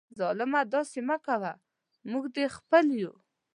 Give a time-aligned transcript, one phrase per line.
[0.19, 1.51] ظالمه داسي مه کوه،
[2.11, 3.13] موږ دي خپل یو